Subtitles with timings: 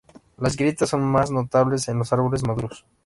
[0.39, 2.87] Las grietas son más notables en los árboles maduros.